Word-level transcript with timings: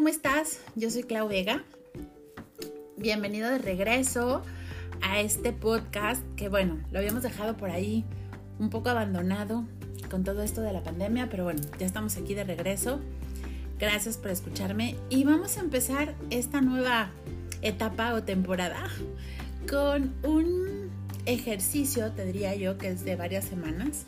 ¿cómo 0.00 0.08
estás? 0.08 0.60
Yo 0.76 0.90
soy 0.90 1.02
Clau 1.02 1.28
Vega. 1.28 1.62
Bienvenido 2.96 3.50
de 3.50 3.58
regreso 3.58 4.42
a 5.02 5.20
este 5.20 5.52
podcast 5.52 6.22
que 6.36 6.48
bueno, 6.48 6.78
lo 6.90 7.00
habíamos 7.00 7.22
dejado 7.22 7.58
por 7.58 7.68
ahí 7.68 8.06
un 8.58 8.70
poco 8.70 8.88
abandonado 8.88 9.66
con 10.10 10.24
todo 10.24 10.42
esto 10.42 10.62
de 10.62 10.72
la 10.72 10.82
pandemia, 10.82 11.28
pero 11.28 11.44
bueno, 11.44 11.60
ya 11.78 11.84
estamos 11.84 12.16
aquí 12.16 12.32
de 12.32 12.44
regreso. 12.44 12.98
Gracias 13.78 14.16
por 14.16 14.30
escucharme 14.30 14.96
y 15.10 15.24
vamos 15.24 15.58
a 15.58 15.60
empezar 15.60 16.14
esta 16.30 16.62
nueva 16.62 17.10
etapa 17.60 18.14
o 18.14 18.22
temporada 18.22 18.82
con 19.68 20.14
un 20.24 20.88
ejercicio, 21.26 22.10
te 22.12 22.24
diría 22.24 22.54
yo, 22.54 22.78
que 22.78 22.88
es 22.88 23.04
de 23.04 23.16
varias 23.16 23.44
semanas 23.44 24.06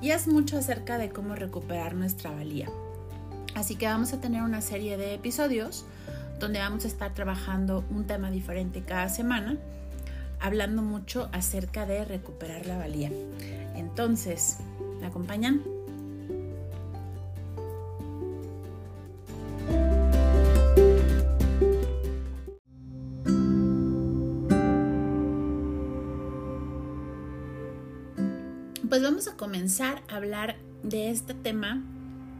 y 0.00 0.12
es 0.12 0.28
mucho 0.28 0.56
acerca 0.56 0.96
de 0.96 1.10
cómo 1.10 1.34
recuperar 1.34 1.94
nuestra 1.94 2.30
valía. 2.30 2.70
Así 3.54 3.76
que 3.76 3.86
vamos 3.86 4.12
a 4.12 4.20
tener 4.20 4.42
una 4.42 4.60
serie 4.60 4.96
de 4.96 5.14
episodios 5.14 5.84
donde 6.38 6.58
vamos 6.58 6.84
a 6.84 6.88
estar 6.88 7.12
trabajando 7.14 7.84
un 7.90 8.06
tema 8.06 8.30
diferente 8.30 8.82
cada 8.82 9.08
semana, 9.08 9.58
hablando 10.40 10.82
mucho 10.82 11.28
acerca 11.32 11.84
de 11.84 12.04
recuperar 12.04 12.66
la 12.66 12.78
valía. 12.78 13.10
Entonces, 13.74 14.58
¿me 15.00 15.06
acompañan? 15.06 15.62
Pues 28.88 29.02
vamos 29.02 29.28
a 29.28 29.36
comenzar 29.36 30.02
a 30.08 30.16
hablar 30.16 30.56
de 30.82 31.10
este 31.10 31.34
tema 31.34 31.80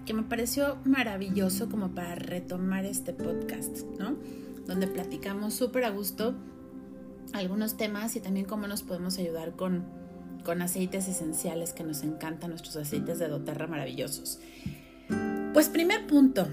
que 0.07 0.15
me 0.15 0.23
pareció 0.23 0.79
maravilloso 0.85 1.69
como 1.69 1.95
para 1.95 2.15
retomar 2.15 2.85
este 2.85 3.13
podcast, 3.13 3.85
¿no? 3.99 4.17
Donde 4.67 4.87
platicamos 4.87 5.55
súper 5.55 5.85
a 5.85 5.91
gusto 5.91 6.35
algunos 7.33 7.77
temas 7.77 8.17
y 8.17 8.21
también 8.21 8.47
cómo 8.47 8.67
nos 8.67 8.83
podemos 8.83 9.19
ayudar 9.19 9.53
con, 9.53 9.85
con 10.45 10.63
aceites 10.63 11.09
esenciales 11.09 11.73
que 11.73 11.85
nos 11.85 12.03
encantan, 12.03 12.51
nuestros 12.51 12.77
aceites 12.77 13.19
de 13.19 13.29
doTERRA 13.29 13.67
maravillosos. 13.67 14.41
Pues 15.53 15.69
primer 15.69 16.07
punto, 16.07 16.49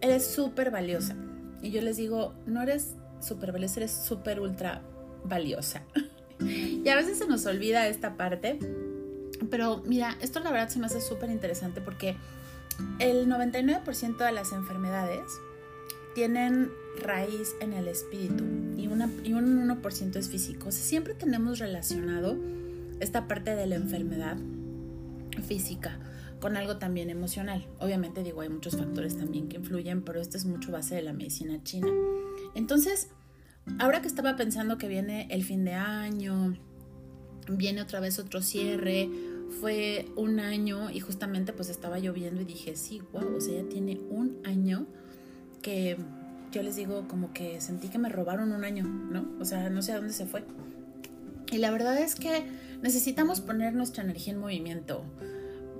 eres 0.00 0.26
súper 0.26 0.70
valiosa. 0.70 1.16
Y 1.62 1.70
yo 1.70 1.82
les 1.82 1.96
digo, 1.96 2.34
no 2.46 2.62
eres 2.62 2.94
súper 3.20 3.52
valiosa, 3.52 3.80
eres 3.80 3.92
súper 3.92 4.40
ultra 4.40 4.82
valiosa. 5.24 5.82
y 6.40 6.88
a 6.88 6.96
veces 6.96 7.18
se 7.18 7.26
nos 7.26 7.44
olvida 7.46 7.86
esta 7.88 8.16
parte, 8.16 8.58
pero 9.50 9.82
mira, 9.86 10.16
esto 10.20 10.40
la 10.40 10.50
verdad 10.50 10.68
se 10.68 10.78
me 10.78 10.86
hace 10.86 11.00
súper 11.00 11.30
interesante 11.30 11.80
porque 11.80 12.16
el 12.98 13.28
99% 13.28 14.16
de 14.16 14.32
las 14.32 14.52
enfermedades 14.52 15.40
tienen 16.14 16.70
raíz 17.00 17.54
en 17.60 17.72
el 17.72 17.88
espíritu 17.88 18.44
y, 18.76 18.86
un 18.88 19.00
1% 19.00 20.16
es 20.16 20.28
físico. 20.28 20.72
siempre 20.72 21.14
tenemos 21.14 21.58
relacionado 21.58 22.36
esta 23.00 23.28
parte 23.28 23.54
de 23.54 23.66
la 23.66 23.76
enfermedad 23.76 24.36
física 25.46 25.98
con 26.40 26.56
algo 26.56 26.78
también 26.78 27.10
emocional. 27.10 27.66
Obviamente 27.78 28.22
digo, 28.22 28.40
hay 28.40 28.48
muchos 28.48 28.76
factores 28.76 29.16
también 29.16 29.48
que 29.48 29.58
influyen, 29.58 30.02
pero 30.02 30.20
esto 30.20 30.36
es 30.36 30.46
mucho 30.46 30.72
base 30.72 30.94
de 30.94 31.02
la 31.02 31.12
medicina 31.12 31.62
china. 31.62 31.88
Entonces, 32.54 33.08
ahora 33.78 34.00
que 34.00 34.08
estaba 34.08 34.36
pensando 34.36 34.78
que 34.78 34.88
viene 34.88 35.28
el 35.30 35.44
fin 35.44 35.64
de 35.64 35.74
año, 35.74 36.56
viene 37.48 37.82
otra 37.82 38.00
vez 38.00 38.18
otro 38.18 38.40
cierre, 38.42 39.08
fue 39.50 40.06
un 40.16 40.40
año 40.40 40.90
y 40.90 41.00
justamente 41.00 41.52
pues 41.52 41.68
estaba 41.68 41.98
lloviendo 41.98 42.40
y 42.40 42.44
dije, 42.44 42.76
sí, 42.76 43.02
wow, 43.12 43.36
o 43.36 43.40
sea, 43.40 43.62
ya 43.62 43.68
tiene 43.68 44.00
un 44.10 44.38
año 44.44 44.86
que 45.62 45.96
yo 46.52 46.62
les 46.62 46.76
digo 46.76 47.06
como 47.08 47.32
que 47.32 47.60
sentí 47.60 47.88
que 47.88 47.98
me 47.98 48.08
robaron 48.08 48.52
un 48.52 48.64
año, 48.64 48.84
¿no? 48.84 49.28
O 49.40 49.44
sea, 49.44 49.70
no 49.70 49.82
sé 49.82 49.92
a 49.92 49.96
dónde 49.96 50.12
se 50.12 50.26
fue. 50.26 50.44
Y 51.52 51.58
la 51.58 51.70
verdad 51.70 51.98
es 51.98 52.14
que 52.14 52.44
necesitamos 52.82 53.40
poner 53.40 53.74
nuestra 53.74 54.04
energía 54.04 54.32
en 54.32 54.40
movimiento 54.40 55.04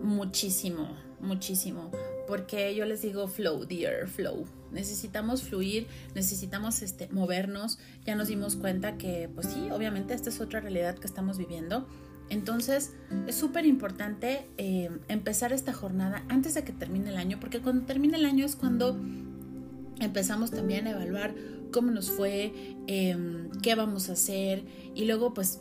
muchísimo, 0.02 0.96
muchísimo, 1.20 1.90
porque 2.26 2.74
yo 2.74 2.84
les 2.86 3.02
digo 3.02 3.28
flow, 3.28 3.66
dear, 3.66 4.08
flow. 4.08 4.46
Necesitamos 4.72 5.42
fluir, 5.42 5.88
necesitamos 6.14 6.82
este, 6.82 7.08
movernos. 7.08 7.78
Ya 8.04 8.14
nos 8.14 8.28
dimos 8.28 8.54
cuenta 8.54 8.96
que, 8.96 9.28
pues 9.34 9.48
sí, 9.48 9.68
obviamente 9.72 10.14
esta 10.14 10.28
es 10.28 10.40
otra 10.40 10.60
realidad 10.60 10.96
que 10.96 11.06
estamos 11.06 11.38
viviendo 11.38 11.88
entonces 12.30 12.94
es 13.26 13.34
súper 13.34 13.66
importante 13.66 14.46
eh, 14.56 14.90
empezar 15.08 15.52
esta 15.52 15.72
jornada 15.72 16.24
antes 16.28 16.54
de 16.54 16.64
que 16.64 16.72
termine 16.72 17.10
el 17.10 17.16
año, 17.16 17.38
porque 17.40 17.60
cuando 17.60 17.84
termine 17.84 18.16
el 18.16 18.24
año 18.24 18.46
es 18.46 18.56
cuando 18.56 18.98
empezamos 20.00 20.50
también 20.50 20.86
a 20.86 20.92
evaluar 20.92 21.34
cómo 21.72 21.90
nos 21.90 22.10
fue, 22.10 22.52
em, 22.86 23.50
qué 23.62 23.74
vamos 23.74 24.08
a 24.08 24.12
hacer 24.12 24.64
y 24.94 25.04
luego 25.04 25.34
pues 25.34 25.60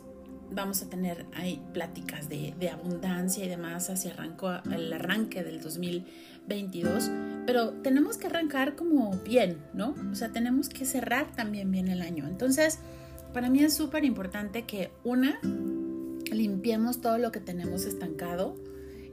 vamos 0.52 0.82
a 0.82 0.88
tener 0.88 1.26
ahí 1.34 1.62
pláticas 1.72 2.28
de, 2.28 2.54
abundancia 2.70 3.44
y 3.44 3.48
demás 3.48 3.88
hacia 3.90 4.12
arranco, 4.12 4.50
el 4.70 4.92
arranque 4.92 5.44
del 5.44 5.60
2022, 5.60 7.10
pero 7.46 7.70
tenemos 7.82 8.16
que 8.16 8.26
arrancar 8.26 8.74
como 8.74 9.12
bien, 9.18 9.58
¿no? 9.74 9.94
O 10.10 10.14
sea, 10.14 10.30
tenemos 10.30 10.68
que 10.68 10.84
cerrar 10.84 11.32
también 11.34 11.70
bien 11.70 11.88
el 11.88 12.02
año. 12.02 12.26
Entonces, 12.26 12.80
para 13.32 13.48
mí 13.48 13.60
es 13.60 13.74
súper 13.74 14.04
importante 14.04 14.64
que 14.64 14.90
una, 15.04 15.38
limpiemos 16.30 17.00
todo 17.00 17.18
lo 17.18 17.32
que 17.32 17.40
tenemos 17.40 17.84
estancado, 17.84 18.56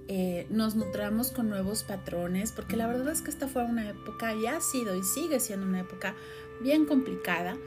eh, 0.09 0.47
nos 0.49 0.75
nutramos 0.75 1.31
con 1.31 1.49
nuevos 1.49 1.83
patrones, 1.83 2.53
porque 2.53 2.77
la 2.77 2.87
verdad 2.87 3.09
es 3.09 3.21
que 3.21 3.29
esta 3.29 3.47
fue 3.47 3.65
una 3.65 3.89
época 3.89 4.33
y 4.33 4.45
ha 4.45 4.61
sido 4.61 4.95
y 4.95 5.03
sigue 5.03 5.39
siendo 5.39 5.65
una 5.65 5.81
época 5.81 6.15
bien 6.61 6.85
complicada 6.85 7.57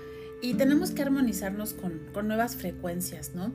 y 0.40 0.54
tenemos 0.54 0.90
que 0.92 1.02
armonizarnos 1.02 1.74
con, 1.74 2.00
nuevas 2.26 2.56
frecuencias, 2.56 3.34
¿no? 3.34 3.52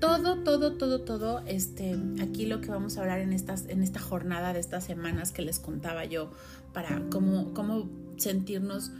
Todo, 0.00 0.42
todo, 0.42 0.72
todo, 0.72 1.02
todo, 1.02 1.42
este, 1.46 1.96
aquí 2.20 2.46
lo 2.46 2.60
que 2.60 2.68
vamos 2.68 2.98
a 2.98 3.02
hablar 3.02 3.20
en, 3.20 3.32
estas, 3.32 3.66
en 3.68 3.82
esta 3.82 4.00
jornada 4.00 4.52
de 4.52 4.58
estas 4.58 4.84
semanas 4.84 5.30
que 5.30 5.42
les 5.42 5.60
contaba 5.60 6.04
yo 6.04 6.30
para 6.72 7.02
cómo, 7.10 7.54
cómo 7.54 7.88
sentirnos 8.16 8.90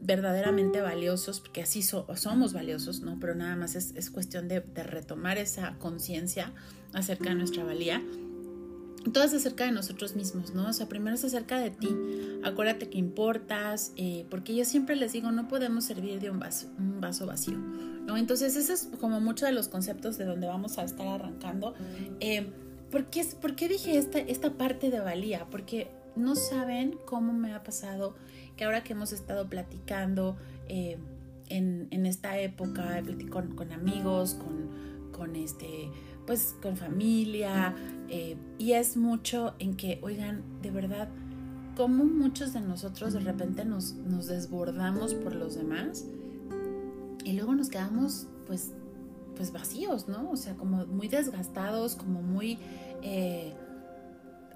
verdaderamente 0.00 0.80
valiosos, 0.80 1.40
porque 1.40 1.62
así 1.62 1.82
somos 1.82 2.52
valiosos, 2.52 3.00
¿no? 3.00 3.18
Pero 3.20 3.34
nada 3.34 3.56
más 3.56 3.74
es, 3.74 4.10
cuestión 4.10 4.48
de, 4.48 4.60
retomar 4.60 5.38
esa 5.38 5.76
conciencia 5.78 6.52
acerca 6.92 7.30
de 7.30 7.36
nuestra 7.36 7.64
valía. 7.64 8.02
Todo 9.12 9.24
es 9.24 9.32
acerca 9.32 9.64
de 9.64 9.72
nosotros 9.72 10.14
mismos, 10.14 10.54
¿no? 10.54 10.68
O 10.68 10.72
sea, 10.72 10.86
primero 10.86 11.14
es 11.14 11.24
acerca 11.24 11.58
de 11.58 11.70
ti. 11.70 11.88
Acuérdate 12.42 12.90
que 12.90 12.98
importas, 12.98 13.92
eh, 13.96 14.26
porque 14.30 14.54
yo 14.54 14.64
siempre 14.64 14.96
les 14.96 15.12
digo, 15.12 15.32
no 15.32 15.48
podemos 15.48 15.84
servir 15.84 16.20
de 16.20 16.30
un 16.30 16.38
vaso, 16.38 16.68
un 16.78 17.00
vaso 17.00 17.26
vacío, 17.26 17.56
¿no? 17.56 18.16
Entonces, 18.16 18.56
ese 18.56 18.74
es 18.74 18.88
como 19.00 19.20
muchos 19.20 19.48
de 19.48 19.54
los 19.54 19.68
conceptos 19.68 20.18
de 20.18 20.26
donde 20.26 20.46
vamos 20.46 20.78
a 20.78 20.84
estar 20.84 21.06
arrancando. 21.08 21.74
Eh, 22.20 22.52
¿por, 22.90 23.06
qué, 23.06 23.24
¿Por 23.40 23.54
qué 23.54 23.68
dije 23.68 23.96
esta, 23.96 24.18
esta 24.18 24.52
parte 24.52 24.90
de 24.90 25.00
valía? 25.00 25.46
Porque 25.50 25.90
no 26.16 26.36
saben 26.36 26.98
cómo 27.06 27.32
me 27.32 27.54
ha 27.54 27.62
pasado 27.62 28.14
que 28.60 28.66
ahora 28.66 28.84
que 28.84 28.92
hemos 28.92 29.14
estado 29.14 29.48
platicando 29.48 30.36
eh, 30.68 30.98
en, 31.48 32.04
esta 32.04 32.38
época, 32.38 33.02
con, 33.30 33.56
con 33.56 33.72
amigos, 33.72 34.34
con, 34.34 35.12
con, 35.12 35.34
este, 35.34 35.90
pues, 36.26 36.54
con 36.60 36.76
familia, 36.76 37.74
eh, 38.10 38.36
y 38.58 38.72
es 38.72 38.98
mucho 38.98 39.54
en 39.60 39.76
que, 39.76 39.98
oigan, 40.02 40.42
de 40.60 40.70
verdad, 40.72 41.08
como 41.74 42.04
muchos 42.04 42.52
de 42.52 42.60
nosotros 42.60 43.14
de 43.14 43.20
repente 43.20 43.64
nos, 43.64 43.94
nos 43.94 44.26
desbordamos 44.26 45.14
por 45.14 45.34
los 45.34 45.54
demás 45.54 46.04
y 47.24 47.32
luego 47.32 47.54
nos 47.54 47.70
quedamos, 47.70 48.26
pues, 48.46 48.72
pues 49.36 49.52
vacíos, 49.52 50.06
¿no? 50.06 50.30
O 50.30 50.36
sea, 50.36 50.54
como 50.56 50.84
muy 50.84 51.08
desgastados, 51.08 51.96
como 51.96 52.20
muy... 52.20 52.58
Eh, 53.00 53.54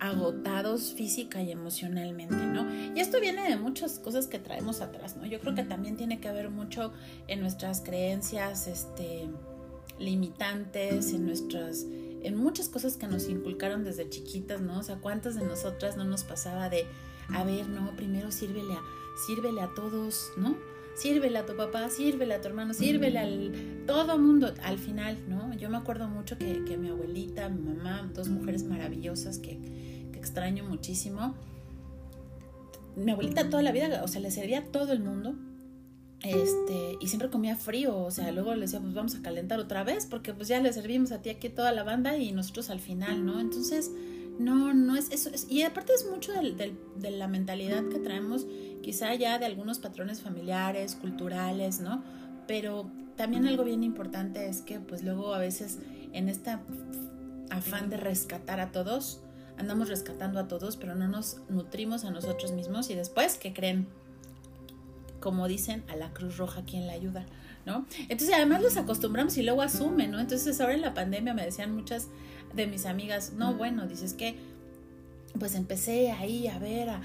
agotados 0.00 0.92
física 0.94 1.42
y 1.42 1.50
emocionalmente, 1.50 2.36
¿no? 2.46 2.66
Y 2.94 3.00
esto 3.00 3.20
viene 3.20 3.48
de 3.48 3.56
muchas 3.56 3.98
cosas 3.98 4.26
que 4.26 4.38
traemos 4.38 4.80
atrás, 4.80 5.16
¿no? 5.16 5.26
Yo 5.26 5.40
creo 5.40 5.54
que 5.54 5.62
también 5.62 5.96
tiene 5.96 6.20
que 6.20 6.30
ver 6.30 6.50
mucho 6.50 6.92
en 7.26 7.40
nuestras 7.40 7.80
creencias, 7.80 8.66
este, 8.66 9.28
limitantes, 9.98 11.12
en 11.12 11.26
nuestras, 11.26 11.84
en 12.22 12.36
muchas 12.36 12.68
cosas 12.68 12.96
que 12.96 13.06
nos 13.06 13.28
inculcaron 13.28 13.84
desde 13.84 14.08
chiquitas, 14.08 14.60
¿no? 14.60 14.80
O 14.80 14.82
sea, 14.82 14.96
¿cuántas 14.96 15.34
de 15.36 15.44
nosotras 15.44 15.96
no 15.96 16.04
nos 16.04 16.24
pasaba 16.24 16.68
de, 16.68 16.86
a 17.28 17.44
ver, 17.44 17.68
no, 17.68 17.94
primero 17.96 18.30
sírvele 18.30 18.74
a, 18.74 18.82
sírvele 19.26 19.60
a 19.60 19.72
todos, 19.74 20.30
¿no? 20.36 20.73
Sírvele 20.96 21.38
a 21.38 21.46
tu 21.46 21.56
papá, 21.56 21.88
sírvele 21.90 22.34
a 22.34 22.40
tu 22.40 22.48
hermano, 22.48 22.72
sírvele 22.72 23.18
al 23.18 23.84
todo 23.86 24.16
mundo 24.18 24.54
al 24.62 24.78
final, 24.78 25.18
¿no? 25.28 25.52
Yo 25.54 25.68
me 25.68 25.76
acuerdo 25.76 26.08
mucho 26.08 26.38
que, 26.38 26.64
que 26.64 26.76
mi 26.76 26.88
abuelita, 26.88 27.48
mi 27.48 27.60
mamá, 27.60 28.10
dos 28.14 28.28
mujeres 28.28 28.62
maravillosas 28.64 29.38
que 29.38 29.58
extraño 30.24 30.64
muchísimo. 30.64 31.34
Mi 32.96 33.10
abuelita 33.12 33.50
toda 33.50 33.62
la 33.62 33.72
vida, 33.72 34.02
o 34.02 34.08
sea, 34.08 34.20
le 34.20 34.30
servía 34.30 34.60
a 34.60 34.64
todo 34.64 34.92
el 34.92 35.00
mundo. 35.00 35.34
Este, 36.22 36.96
y 37.00 37.08
siempre 37.08 37.28
comía 37.28 37.54
frío, 37.54 37.98
o 37.98 38.10
sea, 38.10 38.32
luego 38.32 38.54
le 38.54 38.62
decía, 38.62 38.80
pues 38.80 38.94
vamos 38.94 39.14
a 39.14 39.20
calentar 39.20 39.60
otra 39.60 39.84
vez, 39.84 40.06
porque 40.06 40.32
pues 40.32 40.48
ya 40.48 40.58
le 40.58 40.72
servimos 40.72 41.12
a 41.12 41.20
ti 41.20 41.28
aquí 41.28 41.50
toda 41.50 41.70
la 41.72 41.82
banda 41.82 42.16
y 42.16 42.32
nosotros 42.32 42.70
al 42.70 42.80
final, 42.80 43.26
¿no? 43.26 43.40
Entonces, 43.40 43.90
No, 44.38 44.74
no 44.74 44.96
es 44.96 45.10
eso. 45.10 45.30
y 45.48 45.62
aparte 45.62 45.92
es 45.92 46.08
mucho 46.10 46.32
de 46.32 47.10
la 47.10 47.28
mentalidad 47.28 47.84
que 47.88 47.98
traemos, 47.98 48.46
quizá 48.82 49.14
ya 49.14 49.38
de 49.38 49.46
algunos 49.46 49.78
patrones 49.78 50.22
familiares, 50.22 50.96
culturales, 50.96 51.80
¿no? 51.80 52.02
Pero 52.46 52.90
también 53.16 53.46
algo 53.46 53.64
bien 53.64 53.84
importante 53.84 54.48
es 54.48 54.60
que 54.60 54.80
pues 54.80 55.04
luego 55.04 55.34
a 55.34 55.38
veces 55.38 55.78
en 56.12 56.28
esta 56.28 56.62
afán 57.50 57.90
de 57.90 57.96
rescatar 57.96 58.60
a 58.60 58.72
todos, 58.72 59.20
andamos 59.56 59.88
rescatando 59.88 60.40
a 60.40 60.48
todos, 60.48 60.76
pero 60.76 60.94
no 60.94 61.08
nos 61.08 61.40
nutrimos 61.48 62.04
a 62.04 62.10
nosotros 62.10 62.52
mismos 62.52 62.90
y 62.90 62.94
después, 62.94 63.38
¿qué 63.38 63.52
creen? 63.52 63.86
Como 65.20 65.46
dicen, 65.48 65.84
a 65.88 65.96
la 65.96 66.12
Cruz 66.12 66.36
Roja 66.36 66.64
quien 66.64 66.86
la 66.86 66.92
ayuda, 66.92 67.26
¿no? 67.66 67.86
Entonces 68.08 68.32
además 68.34 68.62
los 68.62 68.76
acostumbramos 68.76 69.36
y 69.38 69.42
luego 69.42 69.62
asumen, 69.62 70.10
¿no? 70.10 70.20
Entonces 70.20 70.60
ahora 70.60 70.74
en 70.74 70.80
la 70.80 70.94
pandemia 70.94 71.34
me 71.34 71.44
decían 71.44 71.74
muchas 71.74 72.08
de 72.54 72.66
mis 72.66 72.86
amigas, 72.86 73.32
no, 73.36 73.54
bueno, 73.54 73.86
dices 73.86 74.14
que 74.14 74.36
pues 75.38 75.54
empecé 75.56 76.12
ahí 76.12 76.46
a 76.46 76.58
ver, 76.58 76.88
a, 76.90 77.00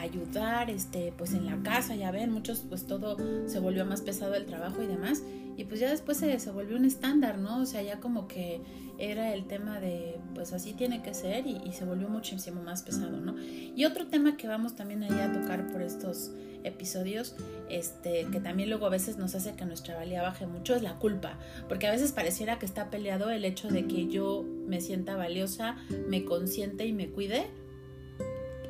ayudar, 0.00 0.70
este, 0.70 1.12
pues 1.16 1.34
en 1.34 1.46
la 1.46 1.62
casa, 1.62 1.94
ya 1.94 2.10
ven, 2.10 2.32
muchos, 2.32 2.64
pues 2.68 2.86
todo 2.86 3.16
se 3.46 3.60
volvió 3.60 3.84
más 3.84 4.00
pesado 4.00 4.34
el 4.34 4.46
trabajo 4.46 4.82
y 4.82 4.86
demás, 4.86 5.22
y 5.56 5.64
pues 5.64 5.80
ya 5.80 5.90
después 5.90 6.18
se, 6.18 6.38
se 6.38 6.50
volvió 6.50 6.76
un 6.76 6.84
estándar, 6.84 7.38
¿no? 7.38 7.60
O 7.60 7.66
sea, 7.66 7.82
ya 7.82 8.00
como 8.00 8.28
que 8.28 8.60
era 8.98 9.32
el 9.32 9.46
tema 9.46 9.80
de, 9.80 10.18
pues 10.34 10.52
así 10.52 10.74
tiene 10.74 11.02
que 11.02 11.14
ser, 11.14 11.46
y, 11.46 11.72
se 11.72 11.84
volvió 11.84 12.08
muchísimo 12.08 12.62
más 12.62 12.82
pesado, 12.82 13.18
¿no? 13.18 13.34
Y 13.38 13.84
otro 13.86 14.06
tema 14.06 14.36
que 14.36 14.46
vamos 14.46 14.76
también 14.76 15.02
a 15.04 15.32
tocar 15.32 15.68
por 15.68 15.80
estos 15.80 16.32
episodios, 16.64 17.34
este, 17.70 18.26
que 18.30 18.40
también 18.40 18.68
luego 18.68 18.84
a 18.84 18.90
veces 18.90 19.16
nos 19.16 19.34
hace 19.34 19.54
que 19.54 19.64
nuestra 19.64 19.96
valía 19.96 20.20
baje 20.20 20.46
mucho, 20.46 20.74
es 20.74 20.82
la 20.82 20.96
culpa, 20.98 21.38
porque 21.68 21.86
a 21.86 21.90
veces 21.90 22.12
pareciera 22.12 22.58
que 22.58 22.66
está 22.66 22.90
peleado 22.90 23.30
el 23.30 23.46
hecho 23.46 23.68
de 23.68 23.86
que 23.86 24.06
yo 24.08 24.44
me 24.66 24.82
sienta 24.82 25.16
valiosa, 25.16 25.76
me 26.08 26.24
consiente 26.26 26.84
y 26.84 26.92
me 26.92 27.08
cuide, 27.08 27.46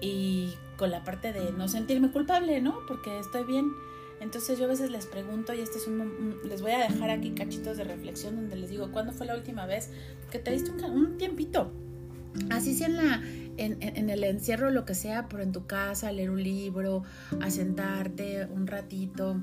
y 0.01 0.51
con 0.77 0.91
la 0.91 1.03
parte 1.03 1.33
de 1.33 1.53
no 1.53 1.69
sentirme 1.69 2.11
culpable, 2.11 2.61
¿no? 2.61 2.79
Porque 2.87 3.19
estoy 3.19 3.45
bien. 3.45 3.71
Entonces 4.21 4.59
yo 4.59 4.67
a 4.67 4.69
veces 4.69 4.91
les 4.91 5.07
pregunto, 5.07 5.55
y 5.55 5.61
este 5.61 5.79
es 5.79 5.87
un, 5.87 6.39
les 6.45 6.61
voy 6.61 6.73
a 6.73 6.79
dejar 6.79 7.11
aquí 7.11 7.31
cachitos 7.31 7.79
de 7.79 7.85
reflexión 7.85 8.37
donde 8.37 8.57
les 8.57 8.71
digo, 8.71 8.93
¿cuándo 8.93 9.13
fue 9.13 9.27
la 9.27 9.35
última 9.35 9.67
vez 9.67 9.91
que 10.31 10.39
te 10.39 10.51
diste 10.51 10.71
un, 10.71 10.85
un 10.85 11.17
tiempito? 11.17 11.73
Así 12.51 12.77
sea 12.77 12.87
en, 12.87 12.97
la, 12.97 13.23
en, 13.57 13.79
en, 13.81 14.11
el 14.11 14.23
encierro, 14.23 14.71
lo 14.71 14.85
que 14.85 14.95
sea, 14.95 15.29
pero 15.29 15.43
en 15.43 15.53
tu 15.53 15.67
casa, 15.67 16.13
leer 16.13 16.31
un 16.31 16.43
libro, 16.43 17.03
a 17.41 17.51
sentarte 17.51 18.47
un 18.47 18.67
ratito, 18.67 19.43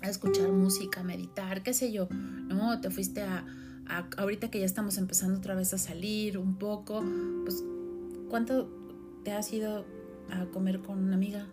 a 0.00 0.10
escuchar 0.10 0.52
música, 0.52 1.02
meditar, 1.02 1.62
qué 1.62 1.74
sé 1.74 1.90
yo, 1.90 2.08
¿no? 2.10 2.80
Te 2.80 2.90
fuiste 2.90 3.22
a, 3.22 3.44
a 3.86 4.08
ahorita 4.16 4.50
que 4.50 4.60
ya 4.60 4.66
estamos 4.66 4.96
empezando 4.98 5.38
otra 5.38 5.54
vez 5.54 5.74
a 5.74 5.78
salir 5.78 6.38
un 6.38 6.56
poco, 6.56 7.02
pues, 7.42 7.64
¿cuánto 8.28 8.70
te 9.24 9.32
has 9.32 9.52
ido 9.52 9.84
a 10.30 10.46
comer 10.46 10.80
con 10.80 10.98
una 10.98 11.14
amiga, 11.14 11.46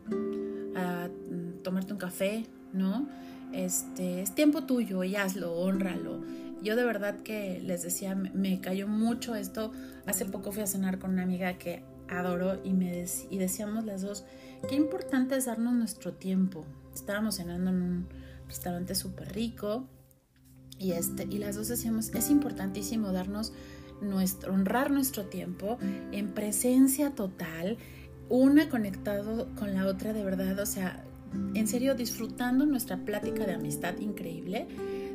a 0.75 1.07
mm, 1.07 1.63
tomarte 1.63 1.93
un 1.93 1.99
café, 1.99 2.45
¿no? 2.73 3.07
Este, 3.53 4.21
es 4.21 4.33
tiempo 4.33 4.63
tuyo 4.63 5.03
y 5.03 5.15
hazlo, 5.15 5.53
honralo. 5.53 6.21
Yo 6.61 6.75
de 6.75 6.85
verdad 6.85 7.21
que 7.21 7.59
les 7.59 7.83
decía, 7.83 8.15
me, 8.15 8.61
cayó 8.61 8.87
mucho 8.87 9.35
esto. 9.35 9.71
Hace 10.05 10.25
poco 10.25 10.51
fui 10.51 10.61
a 10.61 10.67
cenar 10.67 10.99
con 10.99 11.11
una 11.11 11.23
amiga 11.23 11.57
que 11.57 11.83
adoro 12.07 12.59
y, 12.63 12.73
me 12.73 13.05
y 13.29 13.37
decíamos 13.37 13.85
las 13.85 14.01
dos, 14.01 14.25
qué 14.69 14.75
importante 14.75 15.35
es 15.35 15.45
darnos 15.45 15.73
nuestro 15.73 16.13
tiempo. 16.13 16.65
Estábamos 16.93 17.35
cenando 17.35 17.71
en 17.71 17.81
un 17.81 18.07
restaurante 18.47 18.95
súper 18.95 19.33
rico 19.33 19.87
y, 20.77 20.91
este, 20.91 21.27
y 21.29 21.37
las 21.37 21.55
dos 21.55 21.67
decíamos, 21.67 22.13
es 22.13 22.29
importantísimo 22.29 23.11
darnos 23.11 23.53
nuestro, 24.01 24.53
honrar 24.53 24.91
nuestro 24.91 25.25
tiempo 25.25 25.77
en 26.11 26.33
presencia 26.33 27.11
total, 27.11 27.77
una 28.31 28.69
conectado 28.69 29.49
con 29.55 29.73
la 29.73 29.85
otra 29.85 30.13
de 30.13 30.23
verdad, 30.23 30.57
o 30.59 30.65
sea, 30.65 31.03
en 31.53 31.67
serio 31.67 31.95
disfrutando 31.95 32.65
nuestra 32.65 32.97
plática 32.97 33.45
de 33.45 33.53
amistad 33.53 33.97
increíble, 33.99 34.67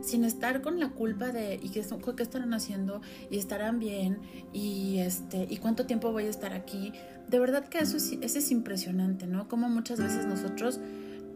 sin 0.02 0.24
estar 0.24 0.62
con 0.62 0.78
la 0.78 0.90
culpa 0.90 1.32
de 1.32 1.58
y 1.62 1.70
qué, 1.70 1.84
qué 2.16 2.22
estarán 2.22 2.54
haciendo 2.54 3.00
y 3.30 3.38
estarán 3.38 3.78
bien 3.78 4.18
y 4.52 4.98
este 4.98 5.46
y 5.48 5.56
cuánto 5.56 5.86
tiempo 5.86 6.12
voy 6.12 6.24
a 6.24 6.30
estar 6.30 6.52
aquí. 6.52 6.92
De 7.28 7.38
verdad 7.38 7.68
que 7.68 7.78
eso 7.78 7.96
es, 7.96 8.12
eso 8.20 8.38
es 8.38 8.50
impresionante, 8.50 9.26
¿no? 9.26 9.48
Como 9.48 9.68
muchas 9.68 9.98
veces 9.98 10.26
nosotros 10.26 10.80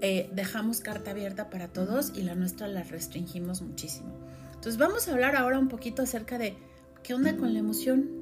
eh, 0.02 0.30
dejamos 0.32 0.80
carta 0.80 1.10
abierta 1.10 1.50
para 1.50 1.68
todos 1.68 2.12
y 2.14 2.22
la 2.22 2.34
nuestra 2.34 2.68
la 2.68 2.82
restringimos 2.82 3.62
muchísimo. 3.62 4.12
Entonces 4.54 4.76
vamos 4.76 5.08
a 5.08 5.12
hablar 5.12 5.36
ahora 5.36 5.58
un 5.58 5.68
poquito 5.68 6.02
acerca 6.02 6.38
de 6.38 6.56
¿qué 7.02 7.14
onda 7.14 7.36
con 7.36 7.52
la 7.52 7.58
emoción? 7.58 8.19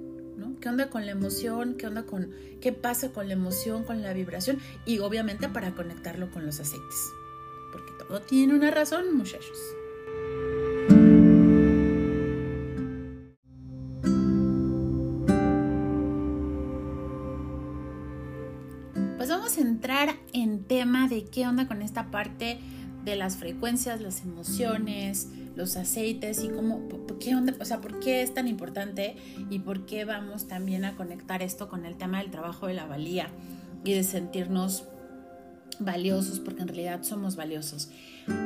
¿Qué 0.60 0.68
onda 0.68 0.88
con 0.88 1.04
la 1.04 1.12
emoción? 1.12 1.74
¿Qué 1.74 1.86
onda 1.86 2.04
con 2.04 2.30
qué 2.60 2.72
pasa 2.72 3.10
con 3.10 3.26
la 3.26 3.34
emoción, 3.34 3.84
con 3.84 4.02
la 4.02 4.12
vibración? 4.12 4.58
Y 4.86 5.00
obviamente 5.00 5.48
para 5.48 5.74
conectarlo 5.74 6.30
con 6.30 6.46
los 6.46 6.60
aceites. 6.60 7.12
Porque 7.72 7.92
todo 7.98 8.20
tiene 8.22 8.54
una 8.54 8.70
razón, 8.70 9.16
muchachos. 9.16 9.58
Pues 19.16 19.28
vamos 19.28 19.58
a 19.58 19.60
entrar 19.60 20.16
en 20.32 20.64
tema 20.64 21.08
de 21.08 21.24
qué 21.24 21.46
onda 21.46 21.66
con 21.66 21.82
esta 21.82 22.10
parte 22.10 22.60
de 23.04 23.16
las 23.16 23.36
frecuencias, 23.36 24.00
las 24.00 24.22
emociones, 24.22 25.28
los 25.58 25.76
aceites 25.76 26.42
y 26.44 26.48
cómo, 26.48 26.88
qué 27.18 27.34
onda, 27.34 27.52
o 27.60 27.64
sea, 27.64 27.80
por 27.80 27.98
qué 27.98 28.22
es 28.22 28.32
tan 28.32 28.46
importante 28.46 29.16
y 29.50 29.58
por 29.58 29.86
qué 29.86 30.04
vamos 30.04 30.46
también 30.46 30.84
a 30.84 30.96
conectar 30.96 31.42
esto 31.42 31.68
con 31.68 31.84
el 31.84 31.96
tema 31.96 32.22
del 32.22 32.30
trabajo 32.30 32.68
de 32.68 32.74
la 32.74 32.86
valía 32.86 33.28
y 33.84 33.92
de 33.92 34.04
sentirnos 34.04 34.84
valiosos, 35.80 36.38
porque 36.38 36.62
en 36.62 36.68
realidad 36.68 37.02
somos 37.02 37.34
valiosos. 37.34 37.90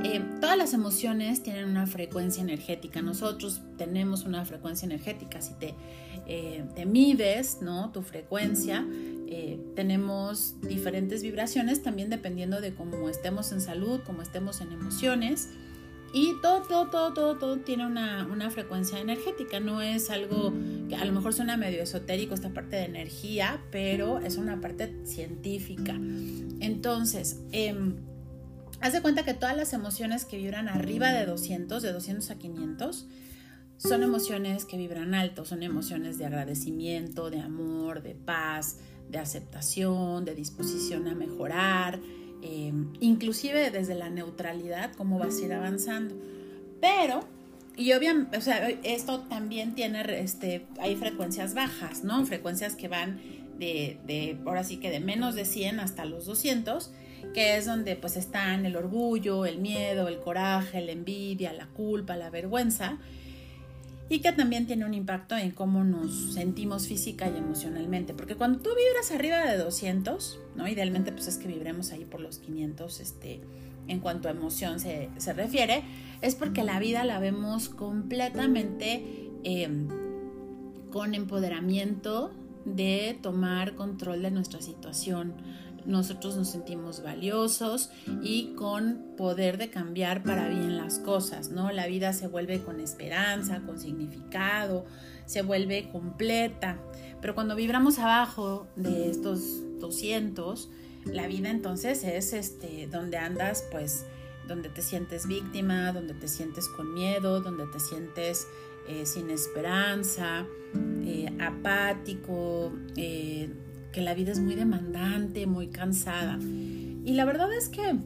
Eh, 0.04 0.22
todas 0.40 0.56
las 0.56 0.72
emociones 0.72 1.42
tienen 1.42 1.66
una 1.66 1.86
frecuencia 1.86 2.42
energética. 2.42 3.02
Nosotros 3.02 3.60
tenemos 3.76 4.24
una 4.24 4.44
frecuencia 4.46 4.86
energética. 4.86 5.40
Si 5.42 5.52
te, 5.54 5.74
eh, 6.26 6.64
te 6.74 6.86
mides, 6.86 7.58
¿no? 7.60 7.90
Tu 7.90 8.02
frecuencia, 8.02 8.86
eh, 9.28 9.60
tenemos 9.74 10.54
diferentes 10.62 11.22
vibraciones 11.22 11.82
también 11.82 12.10
dependiendo 12.10 12.60
de 12.60 12.74
cómo 12.74 13.08
estemos 13.08 13.52
en 13.52 13.60
salud, 13.60 14.00
cómo 14.06 14.22
estemos 14.22 14.60
en 14.60 14.72
emociones. 14.72 15.50
Y 16.12 16.34
todo, 16.42 16.62
todo, 16.62 16.88
todo, 16.88 17.14
todo, 17.14 17.38
todo 17.38 17.56
tiene 17.58 17.86
una, 17.86 18.50
frecuencia 18.50 19.00
energética. 19.00 19.60
No 19.60 19.80
es 19.80 20.10
algo 20.10 20.52
que 20.88 20.96
a 20.96 21.04
lo 21.04 21.12
mejor 21.12 21.32
suena 21.32 21.56
medio 21.56 21.82
esotérico 21.82 22.34
esta 22.34 22.50
parte 22.50 22.76
de 22.76 22.84
energía, 22.84 23.62
pero 23.70 24.18
es 24.18 24.36
una 24.36 24.60
parte 24.60 24.94
científica. 25.04 25.94
Entonces, 26.60 27.40
eh, 27.52 27.74
haz 28.80 28.92
de 28.92 29.00
cuenta 29.00 29.24
que 29.24 29.32
todas 29.32 29.56
las 29.56 29.72
emociones 29.72 30.26
que 30.26 30.36
vibran 30.36 30.68
arriba 30.68 31.12
de 31.12 31.24
200, 31.24 31.82
de 31.82 31.92
200 31.92 32.30
a 32.30 32.34
500, 32.36 33.06
son 33.78 34.02
emociones 34.02 34.64
que 34.64 34.76
vibran 34.76 35.14
alto, 35.14 35.44
son 35.44 35.62
emociones 35.62 36.18
de 36.18 36.26
agradecimiento, 36.26 37.30
de 37.30 37.40
amor, 37.40 38.02
de 38.02 38.14
paz, 38.14 38.78
de 39.10 39.18
aceptación, 39.18 40.24
de 40.24 40.34
disposición 40.34 41.08
a 41.08 41.14
mejorar, 41.14 41.98
Em, 42.42 42.92
inclusive 43.00 43.70
desde 43.70 43.94
la 43.94 44.10
neutralidad, 44.10 44.92
cómo 44.94 45.18
vas 45.18 45.38
a 45.38 45.44
ir 45.44 45.52
avanzando. 45.52 46.14
Pero, 46.80 47.20
y 47.76 47.92
obviamente, 47.92 48.36
o 48.36 48.40
sea, 48.40 48.68
esto 48.82 49.20
también 49.20 49.74
tiene, 49.74 50.02
este, 50.20 50.66
hay 50.80 50.96
frecuencias 50.96 51.54
bajas, 51.54 52.02
¿no? 52.02 52.26
Frecuencias 52.26 52.74
que 52.74 52.88
van 52.88 53.20
de, 53.58 53.98
de, 54.06 54.38
ahora 54.44 54.64
sí 54.64 54.78
que 54.78 54.90
de 54.90 54.98
menos 54.98 55.36
de 55.36 55.44
100 55.44 55.78
hasta 55.78 56.04
los 56.04 56.26
200, 56.26 56.90
que 57.32 57.56
es 57.56 57.66
donde 57.66 57.94
pues 57.94 58.16
están 58.16 58.66
el 58.66 58.74
orgullo, 58.74 59.46
el 59.46 59.58
miedo, 59.58 60.08
el 60.08 60.18
coraje, 60.18 60.80
la 60.80 60.90
envidia, 60.90 61.52
la 61.52 61.66
culpa, 61.68 62.16
la 62.16 62.30
vergüenza 62.30 62.98
y 64.12 64.20
que 64.20 64.30
también 64.30 64.66
tiene 64.66 64.84
un 64.84 64.92
impacto 64.92 65.38
en 65.38 65.52
cómo 65.52 65.84
nos 65.84 66.34
sentimos 66.34 66.86
física 66.86 67.30
y 67.30 67.38
emocionalmente. 67.38 68.12
Porque 68.12 68.34
cuando 68.34 68.58
tú 68.58 68.68
vibras 68.76 69.10
arriba 69.10 69.38
de 69.50 69.56
200, 69.56 70.38
¿no? 70.54 70.68
idealmente 70.68 71.12
pues 71.12 71.28
es 71.28 71.38
que 71.38 71.48
vibremos 71.48 71.92
ahí 71.92 72.04
por 72.04 72.20
los 72.20 72.38
500 72.38 73.00
este, 73.00 73.40
en 73.88 74.00
cuanto 74.00 74.28
a 74.28 74.32
emoción 74.32 74.80
se, 74.80 75.08
refiere, 75.34 75.82
es 76.20 76.34
porque 76.34 76.62
la 76.62 76.78
vida 76.78 77.04
la 77.04 77.20
vemos 77.20 77.70
completamente 77.70 79.30
em, 79.44 79.88
con 80.90 81.14
empoderamiento 81.14 82.32
de 82.66 83.18
tomar 83.22 83.76
control 83.76 84.20
de 84.20 84.30
nuestra 84.30 84.60
situación, 84.60 85.32
nosotros 85.86 86.36
nos 86.36 86.50
sentimos 86.50 87.02
valiosos 87.02 87.90
y 88.22 88.54
con 88.54 89.14
poder 89.16 89.58
de 89.58 89.70
cambiar 89.70 90.22
para 90.22 90.48
bien 90.48 90.76
las 90.76 90.98
cosas, 90.98 91.50
¿no? 91.50 91.70
La 91.72 91.86
vida 91.86 92.12
se 92.12 92.28
vuelve 92.28 92.62
con 92.62 92.80
esperanza, 92.80 93.62
con 93.62 93.78
significado, 93.78 94.84
se 95.26 95.42
vuelve 95.42 95.88
completa. 95.90 96.78
Pero 97.20 97.34
cuando 97.34 97.54
vibramos 97.54 97.98
abajo 97.98 98.66
de 98.76 99.10
estos 99.10 99.62
200, 99.80 100.70
la 101.06 101.26
vida 101.26 101.50
entonces 101.50 102.04
es 102.04 102.32
este 102.32 102.86
donde 102.86 103.16
andas 103.16 103.64
pues 103.70 104.06
donde 104.46 104.68
te 104.68 104.82
sientes 104.82 105.26
víctima, 105.26 105.92
donde 105.92 106.14
te 106.14 106.28
sientes 106.28 106.68
con 106.68 106.94
miedo, 106.94 107.40
donde 107.40 107.66
te 107.66 107.80
sientes 107.80 108.46
eh, 108.88 109.06
sin 109.06 109.30
esperanza, 109.30 110.44
eh, 111.04 111.32
apático, 111.40 112.72
eh, 112.96 113.50
que 113.92 114.00
la 114.00 114.14
vida 114.14 114.32
es 114.32 114.40
muy 114.40 114.54
demandante, 114.54 115.46
muy 115.46 115.68
cansada. 115.68 116.38
Y 116.40 117.12
la 117.14 117.24
verdad 117.24 117.52
es 117.52 117.68
que 117.68 117.96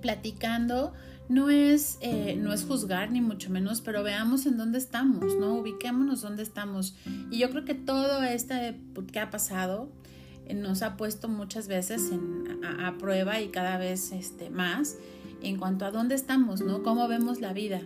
platicando 0.00 0.92
no 1.28 1.50
es, 1.50 1.98
eh, 2.00 2.36
no 2.38 2.52
es 2.52 2.64
juzgar 2.64 3.10
ni 3.10 3.20
mucho 3.20 3.50
menos, 3.50 3.80
pero 3.80 4.02
veamos 4.02 4.46
en 4.46 4.56
dónde 4.56 4.78
estamos, 4.78 5.34
¿no? 5.38 5.54
Ubiquémonos 5.54 6.20
dónde 6.20 6.42
estamos. 6.42 6.94
Y 7.30 7.38
yo 7.38 7.50
creo 7.50 7.64
que 7.64 7.74
todo 7.74 8.22
este 8.22 8.80
que 9.12 9.18
ha 9.18 9.30
pasado 9.30 9.90
eh, 10.46 10.54
nos 10.54 10.82
ha 10.82 10.96
puesto 10.96 11.28
muchas 11.28 11.66
veces 11.66 12.10
a, 12.78 12.96
prueba 12.98 13.40
y 13.40 13.48
cada 13.48 13.78
vez 13.78 14.12
este, 14.12 14.50
más 14.50 14.96
en 15.42 15.58
cuanto 15.58 15.84
a 15.84 15.90
dónde 15.90 16.14
estamos, 16.14 16.60
¿no? 16.60 16.82
Cómo 16.82 17.08
vemos 17.08 17.40
la 17.40 17.52
vida. 17.52 17.82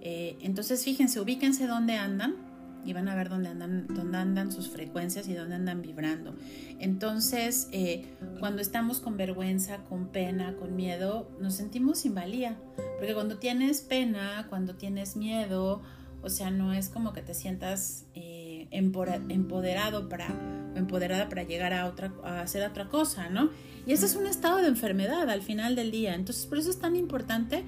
Eh, 0.00 0.36
entonces, 0.40 0.84
fíjense, 0.84 1.20
ubíquense 1.20 1.66
dónde 1.66 1.94
andan 1.94 2.34
y 2.84 2.92
van 2.92 3.08
a 3.08 3.14
ver 3.14 3.28
dónde 3.28 3.48
andan, 3.48 3.86
dónde 3.88 4.18
andan 4.18 4.52
sus 4.52 4.68
frecuencias 4.68 5.28
y 5.28 5.34
dónde 5.34 5.54
andan 5.54 5.82
vibrando. 5.82 6.34
Entonces, 6.78 7.68
eh, 7.72 8.04
cuando 8.40 8.62
estamos 8.62 9.00
con 9.00 9.16
vergüenza, 9.16 9.78
con 9.88 10.08
pena, 10.08 10.56
con 10.56 10.74
miedo, 10.74 11.30
nos 11.40 11.54
sentimos 11.54 12.00
sin 12.00 12.14
valía. 12.14 12.56
Porque 12.98 13.14
cuando 13.14 13.38
tienes 13.38 13.80
pena, 13.82 14.46
cuando 14.48 14.74
tienes 14.74 15.16
miedo, 15.16 15.82
o 16.22 16.28
sea, 16.28 16.50
no 16.50 16.72
es 16.72 16.88
como 16.88 17.12
que 17.12 17.22
te 17.22 17.34
sientas 17.34 18.06
eh, 18.14 18.68
empoderado 18.70 20.08
para 20.08 20.28
empoderada 20.74 21.28
para 21.28 21.42
llegar 21.42 21.74
a 21.74 21.86
otra 21.86 22.12
a 22.24 22.40
hacer 22.40 22.66
otra 22.66 22.88
cosa, 22.88 23.28
¿no? 23.28 23.50
Y 23.86 23.92
ese 23.92 24.06
es 24.06 24.16
un 24.16 24.26
estado 24.26 24.58
de 24.58 24.68
enfermedad 24.68 25.28
al 25.28 25.42
final 25.42 25.74
del 25.74 25.90
día. 25.90 26.14
Entonces, 26.14 26.46
por 26.46 26.58
eso 26.58 26.70
es 26.70 26.78
tan 26.78 26.96
importante 26.96 27.64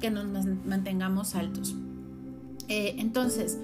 que 0.00 0.10
nos 0.10 0.26
mantengamos 0.64 1.34
altos. 1.34 1.74
Eh, 2.68 2.96
entonces, 2.98 3.58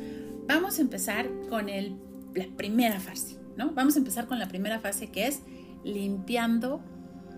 vamos 0.46 0.78
a 0.78 0.82
empezar 0.82 1.28
con 1.48 1.68
el, 1.68 1.96
la 2.34 2.46
primera 2.56 3.00
fase, 3.00 3.36
¿no? 3.56 3.72
Vamos 3.72 3.96
a 3.96 3.98
empezar 3.98 4.26
con 4.26 4.38
la 4.38 4.48
primera 4.48 4.78
fase 4.80 5.10
que 5.10 5.26
es 5.26 5.42
limpiando 5.84 6.80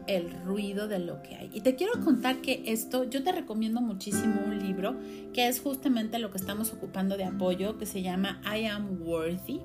el 0.07 0.31
ruido 0.45 0.89
de 0.89 0.99
lo 0.99 1.23
que 1.23 1.35
hay. 1.35 1.51
Y 1.53 1.61
te 1.63 1.75
quiero 1.75 1.93
contar 2.05 2.41
que 2.41 2.63
esto, 2.67 3.05
yo 3.05 3.23
te 3.23 3.33
recomiendo 3.33 3.81
muchísimo 3.81 4.41
un 4.47 4.59
libro 4.59 4.97
que 5.33 5.49
es 5.49 5.61
justamente 5.61 6.19
lo 6.19 6.31
que 6.31 6.39
estamos 6.39 6.73
ocupando 6.73 7.17
de 7.17 7.25
apoyo, 7.25 7.77
que 7.79 7.87
se 7.87 8.03
llama 8.03 8.41
I 8.45 8.67
Am 8.67 9.03
Worthy, 9.03 9.61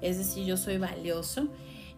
es 0.00 0.18
decir, 0.18 0.44
yo 0.44 0.56
soy 0.56 0.78
valioso. 0.78 1.48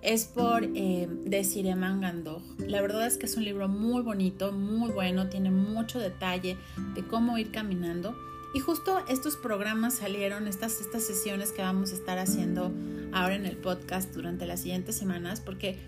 Es 0.03 0.25
por 0.25 0.65
eh, 0.65 1.09
Desiree 1.27 1.77
Mangandoj. 1.77 2.43
La 2.59 2.83
verdad 2.83 3.07
es 3.07 3.17
que 3.17 3.27
es 3.27 3.37
un 3.37 3.45
libro 3.45 3.69
muy 3.69 4.03
bonito, 4.03 4.51
muy 4.51 4.91
bueno, 4.91 5.29
tiene 5.29 5.53
mucho 5.53 6.01
detalle 6.01 6.57
de 6.95 7.07
cómo 7.07 7.39
ir 7.39 7.53
caminando. 7.53 8.17
Y 8.55 8.61
justo 8.61 9.03
estos 9.09 9.37
programas 9.37 9.95
salieron, 9.95 10.47
estas, 10.47 10.81
estas 10.81 11.05
sesiones 11.05 11.53
que 11.53 11.63
vamos 11.63 11.93
a 11.93 11.95
estar 11.95 12.19
haciendo 12.19 12.73
ahora 13.13 13.35
en 13.35 13.47
el 13.47 13.57
podcast 13.57 14.13
durante 14.15 14.47
las 14.47 14.61
siguientes 14.61 14.97
semanas, 14.97 15.41
porque 15.41 15.79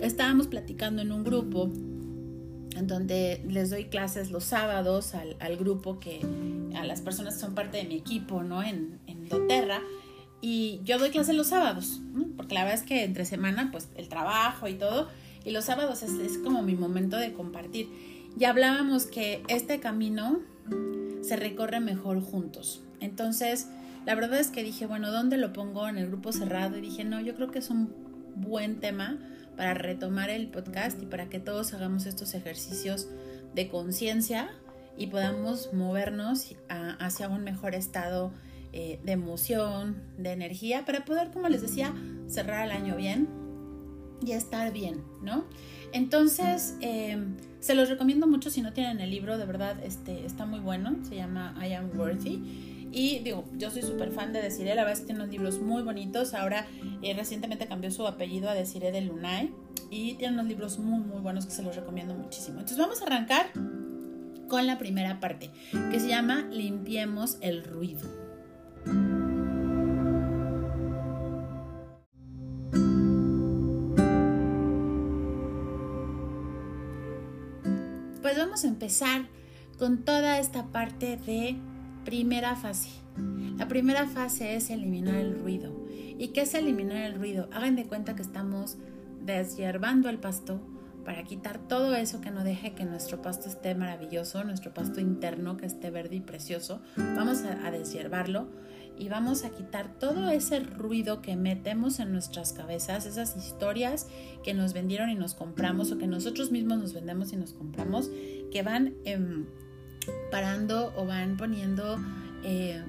estábamos 0.00 0.46
platicando 0.46 1.00
en 1.00 1.12
un 1.12 1.24
grupo 1.24 1.70
en 2.76 2.86
donde 2.86 3.42
les 3.48 3.70
doy 3.70 3.84
clases 3.84 4.30
los 4.30 4.44
sábados 4.44 5.14
al, 5.14 5.56
grupo 5.56 5.98
que, 5.98 6.20
a 6.76 6.84
las 6.84 7.00
personas 7.00 7.34
que 7.34 7.40
son 7.40 7.54
parte 7.54 7.78
de 7.78 7.84
mi 7.84 7.96
equipo, 7.96 8.42
¿no? 8.42 8.62
En, 8.62 9.00
en 9.06 9.28
doTERRA. 9.28 9.80
Y 10.40 10.80
yo 10.84 10.98
doy 10.98 11.08
clases 11.08 11.34
los 11.34 11.46
sábados, 11.46 12.02
porque 12.36 12.54
la 12.54 12.64
verdad 12.64 12.80
es 12.80 12.86
que 12.86 13.04
entre 13.04 13.24
semana, 13.24 13.70
pues 13.72 13.88
el 13.96 14.08
trabajo 14.10 14.68
y 14.68 14.74
todo, 14.74 15.08
y 15.42 15.52
los 15.52 15.64
sábados 15.64 16.02
es, 16.02 16.12
es 16.14 16.36
como 16.36 16.62
mi 16.62 16.74
momento 16.74 17.16
de 17.16 17.32
compartir. 17.32 17.88
Y 18.38 18.44
hablábamos 18.44 19.06
que 19.06 19.42
este 19.48 19.80
camino 19.80 20.40
se 21.24 21.36
recorre 21.36 21.80
mejor 21.80 22.20
juntos. 22.20 22.82
Entonces, 23.00 23.68
la 24.06 24.14
verdad 24.14 24.38
es 24.38 24.48
que 24.48 24.62
dije, 24.62 24.86
bueno, 24.86 25.10
¿dónde 25.10 25.36
lo 25.36 25.52
pongo 25.52 25.88
en 25.88 25.98
el 25.98 26.08
grupo 26.08 26.32
cerrado? 26.32 26.76
Y 26.76 26.80
dije, 26.80 27.04
no, 27.04 27.20
yo 27.20 27.34
creo 27.34 27.50
que 27.50 27.58
es 27.58 27.70
un 27.70 27.92
buen 28.36 28.80
tema 28.80 29.18
para 29.56 29.74
retomar 29.74 30.30
el 30.30 30.48
podcast 30.48 31.00
y 31.02 31.06
para 31.06 31.28
que 31.28 31.38
todos 31.38 31.72
hagamos 31.74 32.06
estos 32.06 32.34
ejercicios 32.34 33.08
de 33.54 33.68
conciencia 33.68 34.50
y 34.96 35.06
podamos 35.06 35.72
movernos 35.72 36.54
hacia 36.68 37.28
un 37.28 37.44
mejor 37.44 37.74
estado 37.74 38.32
eh, 38.72 39.00
de 39.04 39.12
emoción, 39.12 40.02
de 40.18 40.32
energía, 40.32 40.84
para 40.84 41.04
poder, 41.04 41.30
como 41.30 41.48
les 41.48 41.62
decía, 41.62 41.94
cerrar 42.26 42.66
el 42.66 42.72
año 42.72 42.96
bien 42.96 43.43
y 44.24 44.32
estar 44.32 44.72
bien, 44.72 45.02
¿no? 45.22 45.44
Entonces, 45.92 46.76
em, 46.80 47.36
se 47.60 47.74
los 47.74 47.88
recomiendo 47.88 48.26
mucho 48.26 48.50
si 48.50 48.62
no 48.62 48.72
tienen 48.72 49.00
el 49.00 49.10
libro, 49.10 49.38
de 49.38 49.46
verdad, 49.46 49.82
este, 49.82 50.26
está 50.26 50.44
muy 50.44 50.60
bueno, 50.60 50.96
se 51.08 51.16
llama 51.16 51.54
I 51.64 51.72
Am 51.74 51.90
Worthy. 51.98 52.90
Y 52.92 53.20
digo, 53.20 53.44
yo 53.56 53.70
soy 53.70 53.82
súper 53.82 54.12
fan 54.12 54.32
de 54.32 54.40
Desiree, 54.40 54.74
la 54.74 54.82
verdad 54.82 54.92
es 54.92 55.00
que 55.00 55.06
tiene 55.06 55.22
unos 55.22 55.32
libros 55.32 55.60
muy 55.60 55.82
bonitos. 55.82 56.32
Ahora 56.34 56.66
eh, 57.02 57.12
recientemente 57.14 57.66
cambió 57.66 57.90
su 57.90 58.06
apellido 58.06 58.48
a 58.48 58.54
Desiree 58.54 58.92
de 58.92 59.00
Lunay 59.00 59.50
y 59.90 60.14
tiene 60.14 60.34
unos 60.34 60.46
libros 60.46 60.78
muy, 60.78 61.00
muy 61.00 61.20
buenos 61.20 61.46
que 61.46 61.52
se 61.52 61.62
los 61.62 61.74
recomiendo 61.74 62.14
muchísimo. 62.14 62.60
Entonces 62.60 62.78
vamos 62.78 63.02
a 63.02 63.06
arrancar 63.06 63.50
con 64.48 64.66
la 64.66 64.78
primera 64.78 65.20
parte, 65.20 65.50
que 65.90 65.98
se 65.98 66.08
llama 66.08 66.42
Limpiemos 66.50 67.38
el 67.40 67.64
ruido. 67.64 68.23
Vamos 78.54 78.64
a 78.66 78.68
empezar 78.68 79.22
con 79.80 80.04
toda 80.04 80.38
esta 80.38 80.66
parte 80.66 81.16
de 81.16 81.56
primera 82.04 82.54
fase. 82.54 82.88
La 83.58 83.66
primera 83.66 84.06
fase 84.06 84.54
es 84.54 84.70
eliminar 84.70 85.16
el 85.16 85.36
ruido. 85.40 85.72
¿Y 85.90 86.28
qué 86.28 86.42
es 86.42 86.54
eliminar 86.54 86.98
el 86.98 87.16
ruido? 87.16 87.48
Hagan 87.52 87.74
de 87.74 87.86
cuenta 87.86 88.14
que 88.14 88.22
estamos 88.22 88.76
deshierbando 89.24 90.08
el 90.08 90.18
pasto 90.18 90.60
para 91.04 91.24
quitar 91.24 91.58
todo 91.66 91.96
eso 91.96 92.20
que 92.20 92.30
no 92.30 92.44
deje 92.44 92.74
que 92.74 92.84
nuestro 92.84 93.22
pasto 93.22 93.48
esté 93.48 93.74
maravilloso, 93.74 94.44
nuestro 94.44 94.72
pasto 94.72 95.00
interno 95.00 95.56
que 95.56 95.66
esté 95.66 95.90
verde 95.90 96.14
y 96.14 96.20
precioso. 96.20 96.80
Vamos 96.96 97.42
a, 97.42 97.66
a 97.66 97.72
y 98.96 99.08
vamos 99.08 99.44
a 99.44 99.50
quitar 99.50 99.98
todo 99.98 100.30
ese 100.30 100.60
ruido 100.60 101.20
que 101.20 101.36
metemos 101.36 101.98
en 101.98 102.12
nuestras 102.12 102.52
cabezas, 102.52 103.06
esas 103.06 103.36
historias 103.36 104.06
que 104.44 104.54
nos 104.54 104.72
vendieron 104.72 105.10
y 105.10 105.14
nos 105.14 105.34
compramos 105.34 105.90
o 105.90 105.98
que 105.98 106.06
nosotros 106.06 106.50
mismos 106.50 106.78
nos 106.78 106.94
vendemos 106.94 107.32
y 107.32 107.36
nos 107.36 107.52
compramos, 107.52 108.10
que 108.52 108.62
van 108.62 108.94
em, 109.04 109.46
parando 110.30 110.92
o 110.96 111.06
van 111.06 111.36
poniendo 111.36 111.98
eh, 112.44 112.82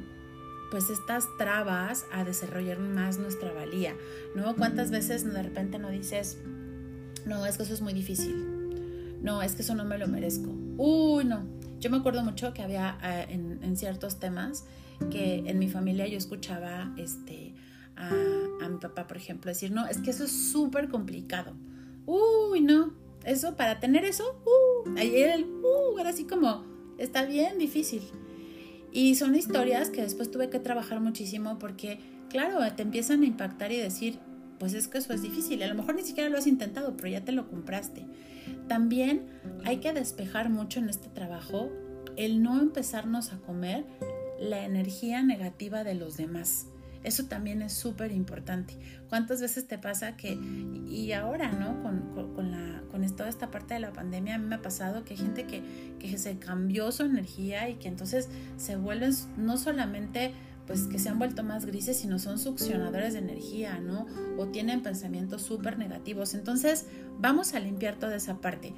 pues 0.69 0.89
estas 0.89 1.25
trabas 1.37 2.05
a 2.11 2.23
desarrollar 2.23 2.79
más 2.79 3.17
nuestra 3.17 3.51
valía, 3.51 3.95
¿no? 4.35 4.55
¿Cuántas 4.55 4.91
veces 4.91 5.23
de 5.23 5.41
repente 5.41 5.79
no 5.79 5.89
dices, 5.89 6.37
no, 7.25 7.45
es 7.45 7.57
que 7.57 7.63
eso 7.63 7.73
es 7.73 7.81
muy 7.81 7.93
difícil, 7.93 9.17
no, 9.21 9.41
es 9.41 9.55
que 9.55 9.63
eso 9.63 9.73
no 9.73 9.85
me 9.85 9.97
lo 9.97 10.07
merezco, 10.07 10.51
uy, 10.77 11.25
no. 11.25 11.45
Yo 11.79 11.89
me 11.89 11.97
acuerdo 11.97 12.23
mucho 12.23 12.53
que 12.53 12.63
había 12.63 12.97
eh, 13.03 13.27
en 13.29 13.77
ciertos 13.77 14.19
temas, 14.19 14.65
que 15.11 15.43
en 15.45 15.59
mi 15.59 15.67
familia 15.67 16.07
yo 16.07 16.17
escuchaba 16.17 16.93
este, 16.97 17.53
a, 17.95 18.67
mi 18.69 18.77
papá, 18.77 19.07
por 19.07 19.17
ejemplo, 19.17 19.49
decir, 19.49 19.71
no, 19.71 19.85
es 19.87 19.99
que 19.99 20.11
eso 20.11 20.25
es 20.25 20.31
súper 20.31 20.89
complicado. 20.89 21.55
Uy, 22.05 22.61
no, 22.61 22.93
eso, 23.23 23.55
para 23.55 23.79
tener 23.79 24.05
eso, 24.05 24.41
uh, 24.45 24.97
el, 24.97 25.45
uh, 25.45 25.99
era 25.99 26.09
así 26.09 26.25
como, 26.25 26.65
está 26.97 27.25
bien 27.25 27.57
difícil. 27.57 28.01
Y 28.91 29.15
son 29.15 29.35
historias 29.35 29.89
que 29.89 30.01
después 30.01 30.31
tuve 30.31 30.49
que 30.49 30.59
trabajar 30.59 31.01
muchísimo 31.01 31.59
porque, 31.59 31.99
claro, 32.29 32.59
te 32.75 32.81
empiezan 32.81 33.23
a 33.23 33.25
impactar 33.25 33.71
y 33.71 33.77
decir, 33.77 34.19
pues 34.57 34.73
es 34.73 34.87
que 34.87 34.99
eso 34.99 35.13
es 35.13 35.21
difícil. 35.21 35.61
A 35.63 35.67
lo 35.67 35.75
mejor 35.75 35.95
ni 35.95 36.03
siquiera 36.03 36.29
lo 36.29 36.37
has 36.37 36.47
intentado, 36.47 36.95
pero 36.95 37.09
ya 37.09 37.25
te 37.25 37.33
lo 37.33 37.49
compraste. 37.49 38.05
También 38.67 39.25
hay 39.65 39.77
que 39.77 39.91
despejar 39.91 40.49
mucho 40.49 40.79
en 40.79 40.89
este 40.89 41.09
trabajo 41.09 41.71
el 42.15 42.41
no 42.41 42.61
empezarnos 42.61 43.33
a 43.33 43.37
comer 43.39 43.85
la 44.39 44.63
energía 44.65 45.23
negativa 45.23 45.83
de 45.83 45.95
los 45.95 46.17
demás. 46.17 46.67
Eso 47.05 47.25
también 47.25 47.61
es 47.61 47.73
súper 47.73 48.11
importante. 48.11 48.75
¿Cuántas 49.09 49.39
veces 49.39 49.67
te 49.67 49.77
pasa 49.77 50.17
que, 50.17 50.39
y 50.89 51.11
ahora, 51.11 51.51
¿no? 51.51 51.83
Con, 51.83 52.33
con, 52.33 52.51
la, 52.51 52.81
con 52.89 53.05
toda 53.15 53.29
esta 53.29 53.51
parte 53.51 53.75
de 53.75 53.79
la 53.79 53.93
pandemia, 53.93 54.35
a 54.35 54.37
mí 54.39 54.47
me 54.47 54.55
ha 54.55 54.61
pasado 54.63 55.03
que 55.03 55.13
hay 55.13 55.19
gente 55.19 55.45
que, 55.45 55.61
que 55.99 56.17
se 56.17 56.39
cambió 56.39 56.91
su 56.91 57.03
energía 57.03 57.69
y 57.69 57.75
que 57.75 57.89
entonces 57.89 58.27
se 58.57 58.75
vuelven 58.75 59.11
no 59.37 59.57
solamente 59.57 60.33
pues 60.65 60.87
que 60.87 60.97
se 60.97 61.09
han 61.09 61.19
vuelto 61.19 61.43
más 61.43 61.65
grises, 61.67 61.95
sino 61.97 62.17
son 62.17 62.39
succionadores 62.39 63.13
de 63.13 63.19
energía, 63.19 63.79
¿no? 63.79 64.07
O 64.39 64.47
tienen 64.47 64.81
pensamientos 64.81 65.43
súper 65.43 65.77
negativos. 65.77 66.33
Entonces, 66.33 66.87
vamos 67.19 67.53
a 67.53 67.59
limpiar 67.59 67.97
toda 67.97 68.15
esa 68.15 68.41
parte. 68.41 68.73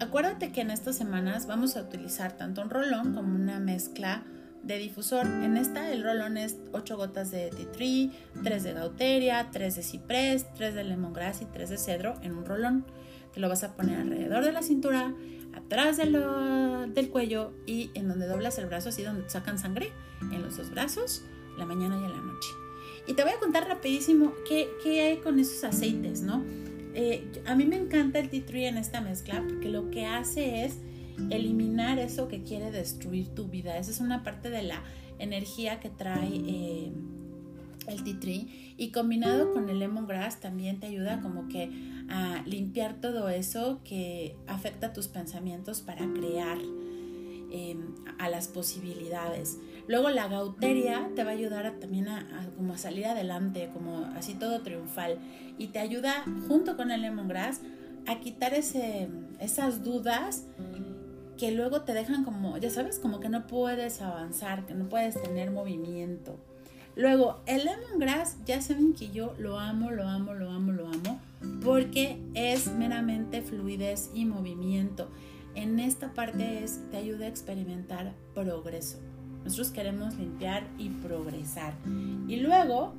Acuérdate 0.00 0.50
que 0.50 0.62
en 0.62 0.70
estas 0.70 0.96
semanas 0.96 1.46
vamos 1.46 1.76
a 1.76 1.82
utilizar 1.82 2.38
tanto 2.38 2.62
un 2.62 2.70
rolón 2.70 3.14
como 3.14 3.34
una 3.34 3.60
mezcla 3.60 4.24
de 4.66 4.78
difusor. 4.78 5.26
En 5.26 5.56
esta 5.56 5.92
el 5.92 6.02
rolón 6.02 6.36
es 6.36 6.56
8 6.72 6.96
gotas 6.96 7.30
de 7.30 7.50
tea 7.50 7.70
tree, 7.72 8.10
3 8.42 8.62
de 8.62 8.72
gauteria, 8.72 9.48
3 9.52 9.76
de 9.76 9.82
ciprés, 9.82 10.46
3 10.54 10.74
de 10.74 10.84
lemongrass 10.84 11.42
y 11.42 11.44
3 11.46 11.70
de 11.70 11.78
cedro 11.78 12.14
en 12.22 12.36
un 12.36 12.44
rolón. 12.44 12.84
Te 13.32 13.40
lo 13.40 13.48
vas 13.48 13.62
a 13.64 13.76
poner 13.76 14.00
alrededor 14.00 14.44
de 14.44 14.52
la 14.52 14.62
cintura, 14.62 15.14
atrás 15.54 15.96
de 15.96 16.06
del 16.06 17.10
cuello 17.10 17.52
y 17.66 17.90
en 17.94 18.08
donde 18.08 18.26
doblas 18.26 18.58
el 18.58 18.66
brazo, 18.66 18.88
así 18.88 19.02
donde 19.02 19.28
sacan 19.28 19.58
sangre, 19.58 19.92
en 20.32 20.42
los 20.42 20.56
dos 20.56 20.70
brazos, 20.70 21.22
la 21.58 21.66
mañana 21.66 21.98
y 22.00 22.04
en 22.04 22.12
la 22.12 22.20
noche. 22.20 22.48
Y 23.06 23.14
te 23.14 23.22
voy 23.22 23.32
a 23.32 23.38
contar 23.38 23.68
rapidísimo 23.68 24.32
qué, 24.48 24.68
qué 24.82 25.02
hay 25.02 25.16
con 25.18 25.38
esos 25.38 25.62
aceites, 25.64 26.22
¿no? 26.22 26.42
Eh, 26.94 27.30
a 27.44 27.54
mí 27.54 27.66
me 27.66 27.76
encanta 27.76 28.18
el 28.18 28.30
tea 28.30 28.44
tree 28.46 28.66
en 28.66 28.78
esta 28.78 29.00
mezcla 29.00 29.44
porque 29.46 29.68
lo 29.68 29.90
que 29.90 30.06
hace 30.06 30.64
es 30.64 30.78
eliminar 31.30 31.98
eso 31.98 32.28
que 32.28 32.42
quiere 32.42 32.70
destruir 32.70 33.28
tu 33.28 33.48
vida. 33.48 33.78
Esa 33.78 33.90
es 33.90 34.00
una 34.00 34.22
parte 34.22 34.50
de 34.50 34.62
la 34.62 34.82
energía 35.18 35.80
que 35.80 35.90
trae 35.90 36.28
eh, 36.46 36.92
el 37.88 38.02
tea 38.02 38.18
tree 38.20 38.74
y 38.76 38.90
combinado 38.90 39.52
con 39.52 39.68
el 39.68 39.78
lemongrass 39.78 40.40
también 40.40 40.80
te 40.80 40.86
ayuda 40.86 41.20
como 41.20 41.48
que 41.48 41.70
a 42.08 42.42
limpiar 42.46 43.00
todo 43.00 43.28
eso 43.28 43.80
que 43.84 44.36
afecta 44.46 44.92
tus 44.92 45.08
pensamientos 45.08 45.80
para 45.80 46.06
crear 46.12 46.58
em, 47.50 47.94
a 48.18 48.28
las 48.28 48.48
posibilidades. 48.48 49.58
Luego 49.88 50.10
la 50.10 50.28
gauteria 50.28 51.10
te 51.14 51.24
va 51.24 51.30
a 51.30 51.34
ayudar 51.34 51.78
también 51.78 52.08
a, 52.08 52.50
como 52.56 52.74
a 52.74 52.78
salir 52.78 53.06
adelante, 53.06 53.70
como 53.72 54.04
así 54.16 54.34
todo 54.34 54.62
triunfal 54.62 55.18
y 55.58 55.68
te 55.68 55.78
ayuda 55.78 56.24
junto 56.48 56.76
con 56.76 56.90
el 56.90 57.02
lemongrass 57.02 57.60
a 58.06 58.20
quitar 58.20 58.54
ese, 58.54 59.08
esas 59.40 59.82
dudas 59.82 60.44
que 61.36 61.50
luego 61.52 61.82
te 61.82 61.92
dejan 61.92 62.24
como, 62.24 62.56
ya 62.58 62.70
sabes, 62.70 62.98
como 62.98 63.20
que 63.20 63.28
no 63.28 63.46
puedes 63.46 64.00
avanzar, 64.00 64.66
que 64.66 64.74
no 64.74 64.88
puedes 64.88 65.20
tener 65.20 65.50
movimiento. 65.50 66.36
Luego, 66.96 67.40
el 67.44 67.66
lemongrass, 67.66 68.38
ya 68.46 68.62
saben 68.62 68.94
que 68.94 69.10
yo 69.10 69.34
lo 69.38 69.58
amo, 69.58 69.90
lo 69.90 70.08
amo, 70.08 70.32
lo 70.32 70.50
amo, 70.50 70.72
lo 70.72 70.88
amo, 70.88 71.20
porque 71.62 72.18
es 72.34 72.68
meramente 72.68 73.42
fluidez 73.42 74.10
y 74.14 74.24
movimiento. 74.24 75.10
En 75.54 75.78
esta 75.78 76.14
parte 76.14 76.64
es, 76.64 76.80
te 76.90 76.96
ayuda 76.96 77.26
a 77.26 77.28
experimentar 77.28 78.14
progreso. 78.34 78.98
Nosotros 79.44 79.70
queremos 79.70 80.16
limpiar 80.16 80.66
y 80.78 80.88
progresar. 80.88 81.74
Y 82.28 82.36
luego, 82.36 82.94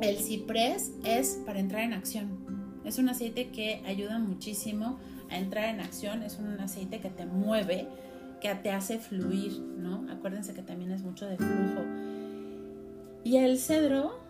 el 0.00 0.16
ciprés 0.18 0.92
es 1.04 1.40
para 1.44 1.58
entrar 1.58 1.82
en 1.82 1.92
acción. 1.92 2.38
Es 2.84 2.98
un 2.98 3.08
aceite 3.08 3.48
que 3.50 3.82
ayuda 3.84 4.18
muchísimo 4.18 4.98
a 5.30 5.38
entrar 5.38 5.68
en 5.68 5.80
acción. 5.80 6.22
Es 6.22 6.38
un 6.38 6.60
aceite 6.60 7.00
que 7.00 7.10
te 7.10 7.26
mueve, 7.26 7.88
que 8.40 8.54
te 8.56 8.70
hace 8.70 8.98
fluir, 8.98 9.58
¿no? 9.60 10.06
Acuérdense 10.10 10.54
que 10.54 10.62
también 10.62 10.90
es 10.90 11.02
mucho 11.02 11.26
de 11.26 11.36
flujo. 11.36 11.84
Y 13.24 13.36
el 13.36 13.58
cedro 13.58 14.20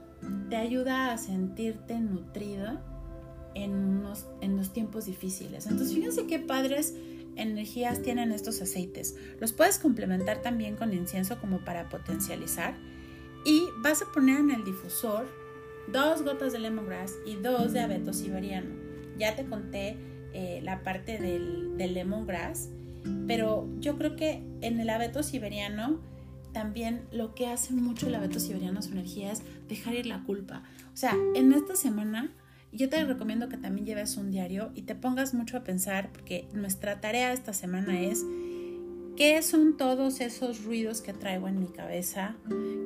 te 0.49 0.57
ayuda 0.57 1.13
a 1.13 1.19
sentirte 1.19 1.99
nutrida 1.99 2.83
en, 3.55 4.03
en 4.41 4.57
los 4.57 4.73
tiempos 4.73 5.07
difíciles. 5.07 5.67
Entonces, 5.67 5.95
fíjense 5.95 6.27
qué 6.27 6.39
padres 6.39 6.95
energías 7.37 8.03
tienen 8.03 8.33
estos 8.33 8.61
aceites. 8.61 9.17
Los 9.41 9.53
puedes 9.53 9.79
complementar 9.79 10.43
también 10.43 10.77
con 10.77 10.93
incienso 10.93 11.39
como 11.39 11.65
para 11.65 11.89
potencializar. 11.89 12.75
Y 13.45 13.65
vas 13.79 14.03
a 14.03 14.13
poner 14.13 14.41
en 14.41 14.51
el 14.51 14.65
difusor 14.65 15.27
dos 15.91 16.23
gotas 16.23 16.53
de 16.53 16.59
lemongrass 16.59 17.15
y 17.25 17.37
dos 17.37 17.73
de 17.73 17.81
abeto 17.81 18.13
siberiano. 18.13 18.71
Ya 19.19 19.35
te 19.35 19.45
conté 19.45 19.97
eh, 20.35 20.61
la 20.63 20.83
parte 20.83 21.19
del, 21.19 21.77
del 21.77 21.95
lemongrass, 21.95 22.69
pero 23.27 23.69
yo 23.81 23.97
creo 23.97 24.17
que 24.17 24.43
en 24.61 24.81
el 24.81 24.91
abeto 24.91 25.23
siberiano 25.23 26.01
también 26.53 27.03
lo 27.13 27.35
que 27.35 27.47
hace 27.47 27.73
mucho 27.73 28.09
el 28.09 28.15
abeto 28.15 28.41
siberiano 28.41 28.83
su 28.83 28.93
energía 28.93 29.33
es 29.33 29.43
dejar 29.69 29.95
ir 29.95 30.07
la 30.07 30.23
culpa. 30.25 30.63
O 30.93 30.97
sea, 30.97 31.15
en 31.35 31.53
esta 31.53 31.77
semana 31.77 32.33
yo 32.73 32.89
te 32.89 33.05
recomiendo 33.05 33.49
que 33.49 33.57
también 33.57 33.87
lleves 33.87 34.17
un 34.17 34.31
diario 34.31 34.71
y 34.75 34.83
te 34.83 34.95
pongas 34.95 35.35
mucho 35.35 35.57
a 35.57 35.65
pensar 35.65 36.11
porque 36.13 36.47
nuestra 36.53 37.01
tarea 37.01 37.33
esta 37.33 37.53
semana 37.53 38.01
es 38.01 38.25
qué 39.17 39.41
son 39.43 39.77
todos 39.77 40.21
esos 40.21 40.65
ruidos 40.65 41.01
que 41.01 41.13
traigo 41.13 41.49
en 41.49 41.61
mi 41.61 41.67
cabeza, 41.67 42.37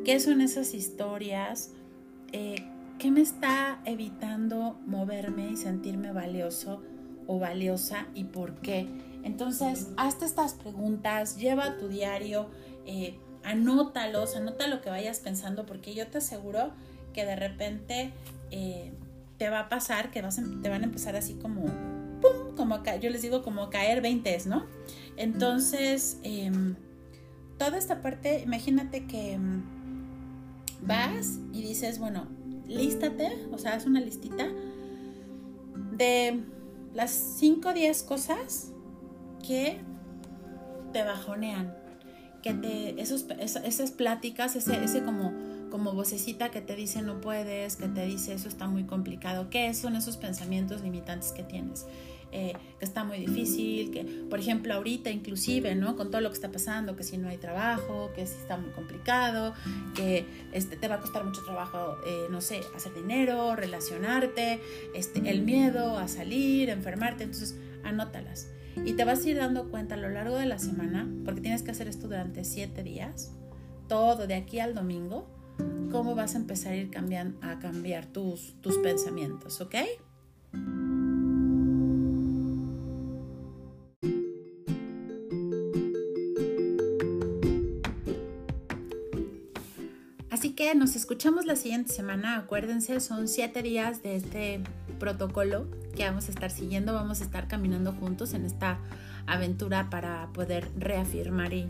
qué 0.05 0.21
son 0.21 0.41
esas 0.41 0.75
historias, 0.75 1.71
eh, 2.33 2.65
qué 2.99 3.11
me 3.11 3.21
está 3.21 3.81
evitando 3.85 4.79
moverme 4.87 5.51
y 5.51 5.57
sentirme 5.57 6.13
valioso 6.13 6.83
o 7.27 7.39
valiosa 7.39 8.07
y 8.15 8.25
por 8.25 8.61
qué. 8.61 8.87
Entonces, 9.23 9.89
hazte 9.97 10.25
estas 10.25 10.55
preguntas, 10.55 11.37
lleva 11.37 11.79
tu 11.79 11.89
diario. 11.89 12.49
Eh, 12.87 13.19
anótalos, 13.43 14.37
anota 14.37 14.67
lo 14.67 14.81
que 14.81 14.91
vayas 14.91 15.21
pensando, 15.21 15.67
porque 15.67 15.95
yo 15.95 16.07
te 16.07 16.19
aseguro 16.19 16.73
que 17.13 17.25
de 17.25 17.37
repente 17.37 18.13
eh, 18.51 18.93
te 19.39 19.49
va 19.49 19.61
a 19.61 19.69
pasar, 19.69 20.11
que 20.11 20.23
vas, 20.23 20.41
te 20.63 20.69
van 20.69 20.83
a 20.83 20.85
empezar 20.85 21.17
así 21.17 21.35
como, 21.35 21.65
¡pum! 22.21 22.57
Como 22.57 22.83
yo 23.01 23.11
les 23.11 23.23
digo, 23.23 23.43
como 23.43 23.71
caer 23.71 24.01
20, 24.01 24.39
¿no? 24.47 24.67
Entonces, 25.17 26.19
em, 26.23 26.77
toda 27.59 27.79
esta 27.79 28.01
parte, 28.01 28.43
imagínate 28.43 29.07
que 29.07 29.33
em, 29.33 29.63
vas 30.83 31.39
y 31.53 31.63
dices, 31.63 31.99
bueno, 31.99 32.27
lístate, 32.67 33.47
o 33.53 33.59
sea, 33.59 33.75
haz 33.75 33.87
una 33.87 34.01
listita 34.01 34.49
de 35.93 36.43
las 36.94 37.11
5 37.11 37.68
o 37.68 37.74
10 37.74 38.02
cosas 38.04 38.72
que 39.46 39.80
te 40.92 41.02
bajonean, 41.02 41.74
que 42.42 42.54
te, 42.54 43.00
esas, 43.00 43.90
pláticas, 43.90 44.54
ese, 44.57 44.83
ese 44.85 45.02
como, 45.02 45.33
como 45.70 45.92
vocecita 45.92 46.50
que 46.50 46.61
te 46.61 46.76
dice 46.76 47.02
no 47.02 47.20
puedes, 47.20 47.76
que 47.76 47.88
te 47.88 48.07
dice 48.07 48.35
eso 48.35 48.48
está 48.48 48.68
muy 48.68 48.85
complicado, 48.85 49.50
¿qué 49.50 49.72
son 49.74 49.96
esos 49.96 50.16
pensamientos 50.16 50.83
limitantes 50.83 51.33
que 51.33 51.42
tienes? 51.42 51.87
Eh, 52.37 52.53
que 52.81 52.85
está 52.85 53.05
muy 53.05 53.18
difícil, 53.18 53.92
que 53.92 54.05
por 54.29 54.40
ejemplo 54.40 54.75
ahorita 54.75 55.09
inclusive, 55.09 55.77
¿no? 55.77 55.94
Con 55.94 56.11
todo 56.11 56.20
lo 56.20 56.31
que 56.31 56.35
está 56.35 56.51
pasando, 56.51 56.97
que 56.97 57.05
si 57.05 57.16
no 57.16 57.29
hay 57.29 57.37
trabajo, 57.37 58.11
que 58.16 58.27
si 58.27 58.35
está 58.35 58.57
muy 58.57 58.70
complicado, 58.70 59.55
que 59.94 60.27
este, 60.53 60.77
te 60.77 60.88
va 60.88 60.97
a 60.97 61.01
costar 61.01 61.25
mucho 61.25 61.44
trabajo, 61.44 61.97
eh, 62.05 62.27
no 62.33 62.40
sé, 62.40 62.62
hacer 62.75 62.92
dinero, 62.92 63.55
relacionarte, 63.55 64.61
este, 64.97 65.31
el 65.31 65.42
miedo 65.42 65.97
a 65.97 66.09
salir, 66.09 66.70
enfermarte, 66.70 67.23
entonces 67.23 67.57
anótalas. 67.85 68.49
Y 68.85 68.94
te 68.94 69.05
vas 69.05 69.25
a 69.25 69.29
ir 69.29 69.37
dando 69.37 69.70
cuenta 69.70 69.94
a 69.94 69.99
lo 69.99 70.09
largo 70.09 70.37
de 70.37 70.47
la 70.47 70.59
semana, 70.59 71.09
porque 71.25 71.40
tienes 71.40 71.62
que 71.62 71.70
hacer 71.70 71.87
esto 71.87 72.09
durante 72.09 72.42
siete 72.42 72.83
días, 72.83 73.31
todo 73.87 74.27
de 74.27 74.35
aquí 74.35 74.59
al 74.59 74.75
domingo, 74.75 75.29
cómo 75.92 76.16
vas 76.16 76.35
a 76.35 76.38
empezar 76.38 76.73
a 76.73 76.77
ir 76.77 76.90
cambiando, 76.90 77.38
a 77.47 77.61
cambiar 77.61 78.07
tus, 78.07 78.61
tus 78.61 78.77
pensamientos, 78.79 79.61
¿ok? 79.61 79.77
Nos 90.75 90.97
escuchamos 90.97 91.47
la 91.47 91.55
siguiente 91.57 91.91
semana. 91.93 92.37
Acuérdense, 92.37 93.01
son 93.01 93.29
siete 93.29 93.63
días 93.63 94.03
de 94.03 94.17
este 94.17 94.61
protocolo 94.99 95.67
que 95.95 96.05
vamos 96.05 96.29
a 96.29 96.33
estar 96.33 96.51
siguiendo, 96.51 96.93
vamos 96.95 97.21
a 97.21 97.25
estar 97.25 97.47
caminando 97.49 97.93
juntos 97.93 98.35
en 98.35 98.45
esta 98.45 98.79
aventura 99.27 99.89
para 99.91 100.29
poder 100.33 100.69
reafirmar 100.77 101.53
y, 101.53 101.69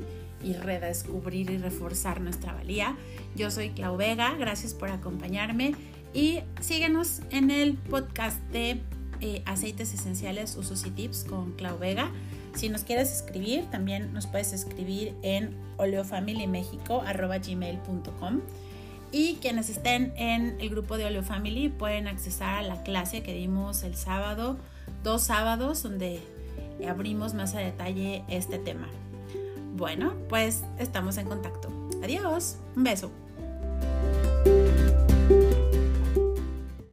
redescubrir 0.61 1.51
y 1.51 1.57
reforzar 1.57 2.21
nuestra 2.21 2.53
valía. 2.53 2.95
Yo 3.35 3.51
soy 3.51 3.71
Clau 3.71 3.97
Vega, 3.97 4.35
gracias 4.35 4.75
por 4.75 4.91
acompañarme 4.91 5.75
y 6.13 6.41
síguenos 6.61 7.23
en 7.31 7.51
el 7.51 7.73
podcast 7.75 8.39
de 8.51 8.83
eh, 9.23 9.43
aceites 9.47 9.95
esenciales, 9.95 10.55
usos 10.57 10.85
y 10.85 10.91
tips 10.91 11.25
con 11.25 11.53
Clau 11.53 11.79
Vega. 11.79 12.11
Si 12.55 12.69
nos 12.69 12.85
quieres 12.85 13.11
escribir, 13.11 13.65
también 13.71 14.13
nos 14.13 14.27
puedes 14.27 14.53
escribir 14.53 15.15
en 15.23 15.57
oleofamilymexico.com. 15.79 18.43
Y 19.17 19.37
quienes 19.37 19.71
estén 19.71 20.13
en 20.17 20.61
el 20.61 20.71
grupo 20.71 20.97
de 20.97 21.05
Oleo 21.05 21.23
Family 21.23 21.69
pueden 21.69 22.09
accesar 22.09 22.57
a 22.57 22.63
la 22.63 22.83
clase 22.83 23.23
que 23.23 23.33
dimos 23.33 23.85
el 23.85 23.95
sábado, 23.95 24.57
dos 25.05 25.23
sábados, 25.23 25.85
donde 25.85 26.19
abrimos 26.89 27.33
más 27.33 27.55
a 27.55 27.61
detalle 27.61 28.25
este 28.29 28.59
tema. 28.59 28.89
Bueno, 29.77 30.15
pues 30.29 30.65
estamos 30.81 31.17
en 31.19 31.29
contacto. 31.29 31.71
Adiós, 32.03 32.57
un 32.75 32.83
beso. 32.83 33.13